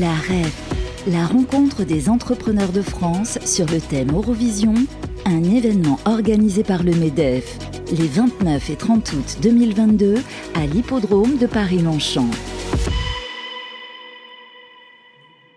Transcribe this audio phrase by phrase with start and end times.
[0.00, 4.72] La REF, la rencontre des entrepreneurs de France sur le thème Eurovision,
[5.26, 7.58] un événement organisé par le MEDEF
[7.90, 10.14] les 29 et 30 août 2022
[10.54, 12.30] à l'hippodrome de Paris-Longchamp.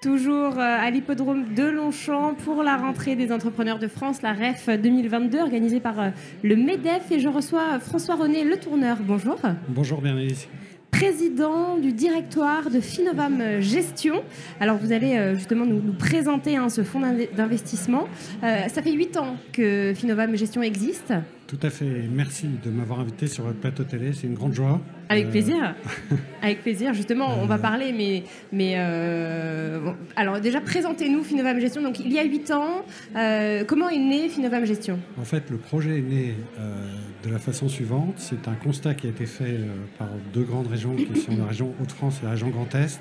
[0.00, 4.70] Toujours euh, à l'hippodrome de Longchamp pour la rentrée des entrepreneurs de France, la REF
[4.80, 6.08] 2022, organisée par euh,
[6.42, 7.10] le MEDEF.
[7.10, 8.96] Et je reçois François-René Le Tourneur.
[9.02, 9.38] Bonjour.
[9.68, 10.48] Bonjour Bernadette
[11.02, 14.22] président du directoire de Finovam Gestion.
[14.60, 17.00] Alors vous allez euh, justement nous, présenter hein, ce fonds
[17.36, 18.06] d'investissement.
[18.40, 21.12] ça fait huit ans que Finovam Gestion existe.
[21.52, 22.08] Tout à fait.
[22.10, 24.14] Merci de m'avoir invité sur votre plateau télé.
[24.14, 24.80] C'est une grande joie.
[25.10, 25.74] Avec euh, plaisir.
[26.42, 26.94] Avec plaisir.
[26.94, 27.58] Justement, on va euh.
[27.58, 31.82] parler, mais, mais euh, alors déjà, présentez-nous Finovam Gestion.
[31.82, 32.86] Donc, il y a 8 ans,
[33.66, 34.98] comment est né Finovam Gestion?
[35.20, 36.34] En fait, le projet est né
[37.22, 38.14] de la façon suivante.
[38.16, 39.58] C'est un constat qui a été fait
[39.98, 42.98] par deux grandes régions, qui sont la région Hauts-de-France et la région Grand Est,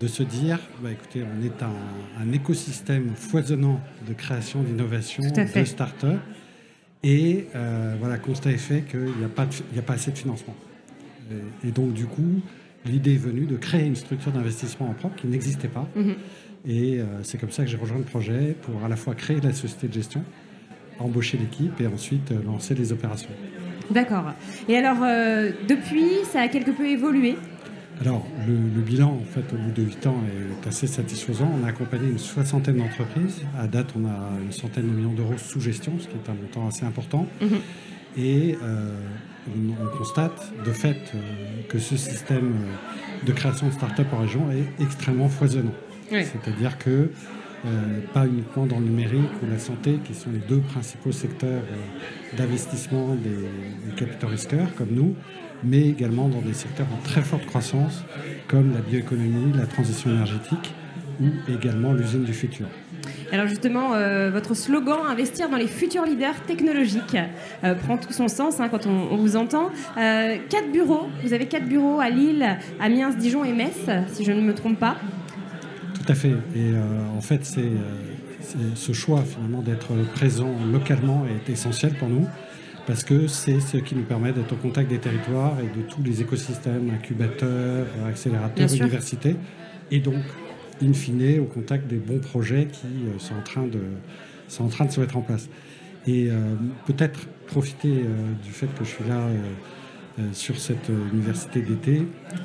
[0.00, 1.70] de se dire, bah, écoutez, on est un,
[2.20, 6.18] un écosystème foisonnant de création, d'innovation, de start-up
[7.06, 10.56] et euh, voilà, constat est fait qu'il n'y a, pas a pas assez de financement.
[11.64, 12.40] Et, donc, du coup,
[12.84, 15.88] l'idée est venue de créer une structure d'investissement en propre qui n'existait pas.
[15.94, 16.14] Mhm.
[16.68, 19.40] Et euh, c'est comme ça que j'ai rejoint le projet pour à la fois créer
[19.40, 20.24] la société de gestion,
[20.98, 23.30] embaucher l'équipe et ensuite euh, lancer les opérations.
[23.88, 24.32] D'accord.
[24.68, 24.96] Et alors,
[25.68, 27.36] depuis, ça a quelque peu évolué?
[28.00, 30.22] Alors, le, bilan, en fait, au bout de 8 ans,
[30.64, 31.50] est assez satisfaisant.
[31.60, 33.42] On a accompagné une soixantaine d'entreprises.
[33.58, 36.34] À date, on a une centaine de millions d'euros sous gestion, ce qui est un
[36.34, 37.26] montant assez important.
[37.40, 37.48] Mhm.
[38.18, 38.98] Et euh,
[39.48, 41.18] on, constate de fait euh,
[41.68, 42.54] que ce système
[43.24, 45.74] de création de start-up en région est extrêmement foisonnant.
[46.10, 47.10] C'est-à-dire que
[47.66, 51.62] euh, pas uniquement dans le numérique ou la santé, qui sont les deux principaux secteurs
[52.36, 55.14] d'investissement des, des capitaux risqueurs comme nous,
[55.64, 58.04] mais également dans des secteurs en très forte croissance,
[58.48, 60.74] comme la bioéconomie, la transition énergétique
[61.20, 62.66] ou également l'usine du futur.
[63.32, 67.16] Alors justement, euh, votre slogan investir dans les futurs leaders technologiques
[67.64, 69.70] euh, prend tout son sens hein, quand on, vous entend.
[69.96, 72.46] Euh, quatre bureaux, vous avez quatre bureaux à Lille,
[72.80, 74.96] Amiens, Dijon et Metz, si je ne me trompe pas.
[76.06, 76.34] Tout à fait.
[76.54, 76.72] Et
[77.16, 77.68] en fait, c'est
[78.76, 82.26] ce choix finalement d'être présent localement est essentiel pour nous
[82.86, 86.02] parce que c'est ce qui nous permet d'être au contact des territoires et de tous
[86.02, 89.36] les écosystèmes, incubateurs, accélérateurs, universités,
[89.90, 90.22] et donc,
[90.82, 93.80] in fine, au contact des bons projets qui euh, sont, en train de,
[94.48, 95.48] sont en train de se mettre en place.
[96.06, 96.54] Et euh,
[96.86, 99.36] peut-être profiter euh, du fait que je suis là euh,
[100.32, 102.02] sur cette euh, université d'été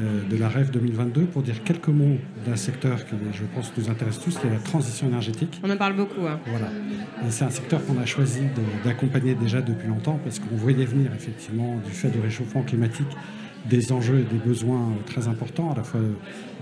[0.00, 3.88] euh, de la REF 2022 pour dire quelques mots d'un secteur qui, je pense, nous
[3.88, 5.60] intéresse tous, qui est la transition énergétique.
[5.62, 6.26] On en parle beaucoup.
[6.26, 6.40] Hein.
[6.46, 6.66] Voilà.
[7.26, 8.40] Et c'est un secteur qu'on a choisi
[8.84, 13.06] d'accompagner déjà depuis longtemps parce qu'on voyait venir, effectivement, du fait du réchauffement climatique,
[13.66, 16.00] des enjeux et des besoins très importants, à la fois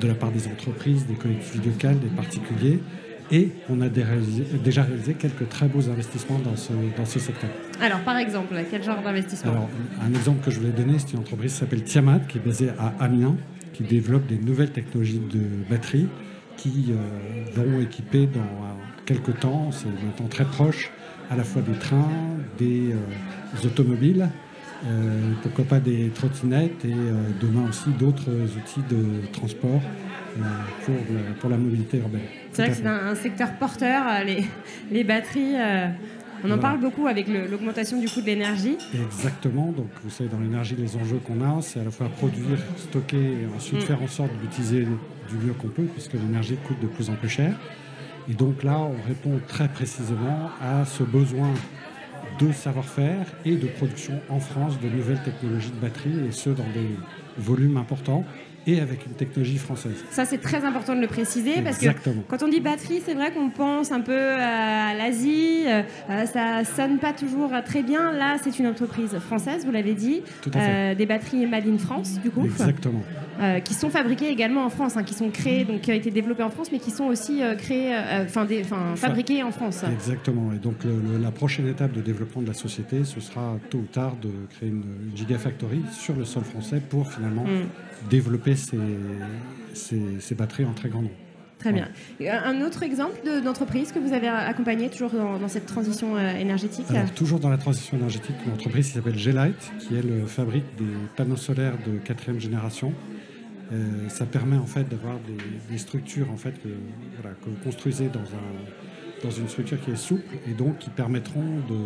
[0.00, 2.80] de la part des entreprises, des collectivités locales, des particuliers,
[3.30, 7.50] et on a déjà réalisé quelques très beaux investissements dans ce, dans ce secteur.
[7.80, 9.52] Alors, par exemple, quel genre d'investissement?
[9.52, 9.68] Alors,
[10.02, 12.70] un exemple que je voulais donner, c'est une entreprise qui s'appelle Tiamat, qui est basée
[12.78, 13.36] à Amiens,
[13.72, 16.08] qui développe des nouvelles technologies de batterie
[16.60, 18.76] qui euh, vont équiper dans
[19.06, 20.90] quelques temps, c'est maintenant très proche,
[21.30, 22.08] à la fois des trains,
[22.58, 24.28] des, euh, automobiles,
[24.86, 26.94] euh, pourquoi pas des trottinettes et
[27.40, 29.82] demain aussi d'autres outils de transport
[30.84, 30.94] pour,
[31.40, 32.22] pour la mobilité urbaine.
[32.52, 34.44] C'est vrai que c'est un, secteur porteur, euh, les,
[34.90, 35.54] les batteries.
[35.56, 35.88] Euh,
[36.42, 38.78] on en parle beaucoup avec l'augmentation du coût de l'énergie.
[38.94, 39.72] Exactement.
[39.72, 43.18] Donc, vous savez, dans l'énergie, les enjeux qu'on a, c'est à la fois produire, stocker
[43.18, 43.82] et ensuite mm.
[43.82, 44.86] faire en sorte d'utiliser
[45.28, 47.54] du mieux qu'on peut, puisque l'énergie coûte de plus en plus cher.
[48.30, 51.52] Et donc là, on répond très précisément à ce besoin
[52.40, 56.64] de savoir-faire et de production en France de nouvelles technologies de batterie, et ce, dans
[56.74, 56.88] des
[57.38, 58.24] volumes importants
[58.66, 60.04] et avec une technologie française.
[60.10, 61.86] Ça, c'est très important de le préciser parce que
[62.28, 65.82] quand on dit batterie, c'est vrai qu'on pense un peu à l'Asie, euh,
[66.26, 68.12] ça sonne pas toujours très bien.
[68.12, 70.22] Là, c'est une entreprise française, vous l'avez dit,
[70.54, 72.44] euh, des batteries made in France, du coup.
[72.44, 73.02] Exactement.
[73.40, 76.10] Euh, qui sont fabriquées également en France, hein, qui sont créées, donc qui ont été
[76.10, 78.46] développées en France, mais qui sont aussi créées, enfin,
[78.96, 79.82] fabriquées en France.
[79.90, 80.52] Exactement.
[80.52, 80.76] Et donc,
[81.20, 84.68] la prochaine étape de développement de la société, ce sera tôt ou tard de créer
[84.68, 84.84] une,
[85.14, 88.08] gigafactory sur le sol français pour finalement mm.
[88.08, 91.14] développer ces, batteries en très grand nombre.
[91.58, 91.88] Très bien.
[92.26, 97.38] Un autre exemple d'entreprise que vous avez accompagné toujours dans, cette transition euh, énergétique Toujours
[97.38, 101.76] dans la transition énergétique, une entreprise qui s'appelle G-Light, qui elle fabrique des panneaux solaires
[101.86, 102.94] de quatrième génération.
[103.72, 105.16] Euh, ça permet en fait d'avoir
[105.70, 110.34] des, structures en fait que, vous construisez dans, un, dans une structure qui est souple
[110.48, 111.76] et donc qui permettront de,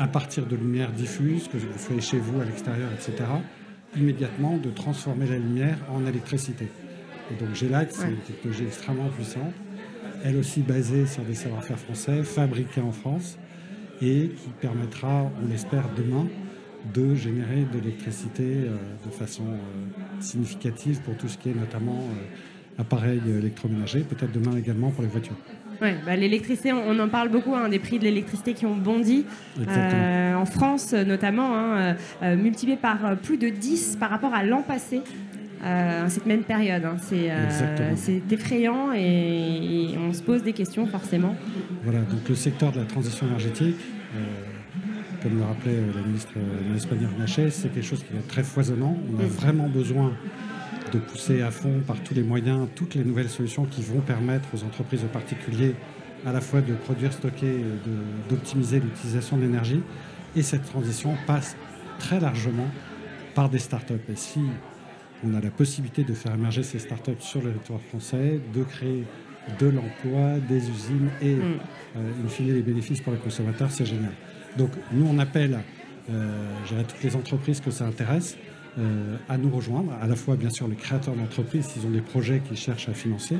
[0.00, 3.28] à partir de lumière diffuse, que vous soyez chez vous, à l'extérieur, etc.,
[3.94, 6.68] immédiatement de transformer la lumière en électricité.
[7.30, 9.52] Et donc GELAC, c'est une technologie extrêmement puissante,
[10.24, 13.36] elle aussi basée sur des savoir-faire français, fabriqués en France,
[14.00, 16.26] et qui permettra, on l'espère, demain,
[16.94, 21.98] de générer de l'électricité euh, de façon euh, significative pour tout ce qui est notamment
[21.98, 25.36] euh, appareils électroménagers, peut-être demain également pour les voitures.
[25.80, 29.24] Ouais, bah, l'électricité, on, en parle beaucoup, hein, des prix de l'électricité qui ont bondi
[29.58, 31.96] en France notamment, hein,
[32.36, 35.00] multiplié par plus de 10 par rapport à l'an passé.
[35.62, 36.84] à cette même période.
[36.84, 36.96] Hein.
[37.96, 41.34] C'est effrayant et, on se pose des questions forcément.
[41.84, 43.76] Voilà, donc le secteur de la transition énergétique,
[45.22, 46.32] comme le rappelait euh, la ministre,
[46.74, 48.96] espagnole euh, Nachet, c'est quelque chose qui est très foisonnant.
[49.14, 50.12] On a vraiment besoin
[50.92, 54.48] de pousser à fond par tous les moyens toutes les nouvelles solutions qui vont permettre
[54.54, 55.74] aux entreprises, aux particuliers,
[56.26, 57.64] à la fois de produire, stocker,
[58.28, 59.82] d'optimiser l'utilisation de l'énergie.
[60.36, 61.56] Et cette transition passe
[61.98, 62.68] très largement
[63.34, 63.94] par des startups.
[64.10, 64.40] Et si
[65.24, 69.04] on a la possibilité de faire émerger ces startups sur le territoire français, de créer
[69.58, 71.58] de l'emploi, des usines et, mm.
[71.96, 74.12] euh, in fine, les bénéfices pour les consommateurs, c'est génial.
[74.56, 75.60] Donc nous, on appelle
[76.10, 78.36] euh, toutes les entreprises que ça intéresse
[78.78, 82.00] euh, à nous rejoindre, à la fois bien sûr les créateurs d'entreprises s'ils ont des
[82.00, 83.36] projets qu'ils cherchent à financer,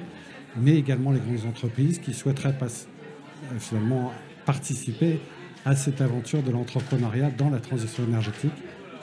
[0.57, 4.13] mais également les grandes entreprises qui souhaiteraient euh, finalement
[4.45, 5.21] participer
[5.65, 8.53] à cette aventure de l'entrepreneuriat dans la transition énergétique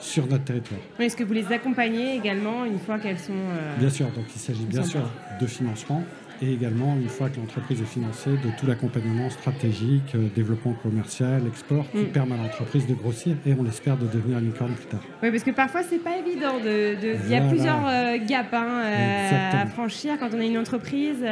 [0.00, 0.80] sur notre territoire.
[0.98, 3.32] Est-ce que vous les accompagnez également une fois qu'elles sont...
[3.78, 5.08] bien sûr, donc il s'agit bien sûr
[5.40, 6.04] de financement
[6.40, 11.42] et également, une fois que l'entreprise est financée, de tout l'accompagnement stratégique, euh, développement commercial,
[11.46, 12.12] export, qui mm.
[12.12, 15.00] permet à l'entreprise de grossir et on l'espère de devenir licorne plus tard.
[15.22, 16.58] Oui, parce que parfois, c'est pas évident.
[16.58, 20.58] De, Il y a plusieurs euh, gaps hein, euh, à franchir quand on a une
[20.58, 21.24] entreprise.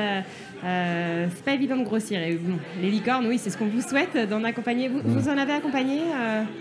[0.63, 2.21] C'est pas évident de grossir.
[2.21, 2.39] Et
[2.83, 4.89] les licornes, oui, c'est ce qu'on vous souhaite d'en accompagner.
[4.89, 6.01] Vous, vous en avez accompagné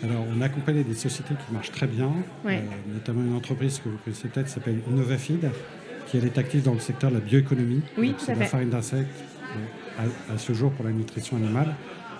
[0.03, 2.11] Alors, on a accompagné des sociétés qui marchent très bien,
[2.93, 5.49] notamment une entreprise que vous connaissez peut-être, s'appelle Innovafeed
[6.07, 7.81] qui elle est active dans le secteur de la bioéconomie.
[7.97, 8.35] Oui, fait.
[8.35, 9.23] La farine d'insectes
[9.99, 11.73] euh, à, ce jour pour la nutrition animale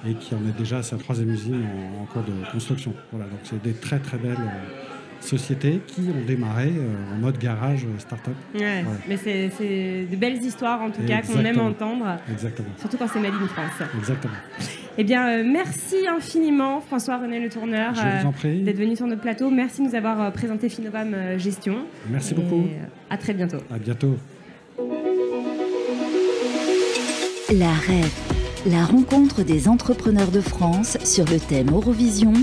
[0.07, 1.65] et qui en est déjà à sa troisième usine
[2.01, 2.93] en, cours de construction.
[3.11, 7.37] Voilà, donc c'est des très très belles euh, sociétés qui ont démarré euh, en mode
[7.37, 8.35] garage start-up.
[8.53, 9.49] Ouais, Mais c'est
[10.09, 12.17] de belles histoires en tout cas qu'on aime entendre.
[12.31, 12.69] Exactement.
[12.79, 13.87] Surtout quand c'est Made in France.
[13.97, 14.33] Exactement.
[14.97, 19.49] Eh bien, euh, merci infiniment, François-René Le Tourneur, euh, d'être venu sur notre plateau.
[19.49, 21.79] Merci de nous avoir euh, présenté Finovam Gestion.
[22.09, 22.63] Merci beaucoup.
[23.09, 23.57] À très bientôt.
[23.73, 24.15] À bientôt.
[27.53, 32.33] La REF, la rencontre des entrepreneurs de France sur le thème Eurovision,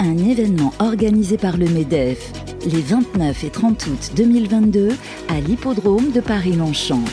[0.00, 2.32] un événement organisé par le MEDEF
[2.66, 4.90] les 29 et 30 août 2022
[5.28, 7.04] à l'hippodrome de Paris-Longchamp.